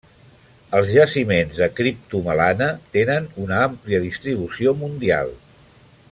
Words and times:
Els 0.77 0.87
jaciments 0.93 1.59
de 1.63 1.67
criptomelana 1.81 2.71
tenen 2.97 3.27
una 3.47 3.59
àmplia 3.69 3.99
distribució 4.09 4.77
mundial. 4.85 5.35